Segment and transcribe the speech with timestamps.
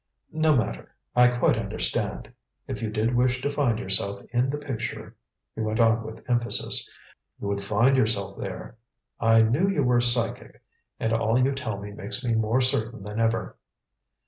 [0.33, 0.95] "No matter.
[1.15, 2.33] I quite understand.
[2.67, 5.15] If you did wish to find yourself in the picture,"
[5.53, 6.91] he went on with emphasis,
[7.39, 8.77] "you would find yourself there.
[9.19, 10.63] I knew you were psychic,
[10.99, 13.59] and all you tell me makes me more certain than ever."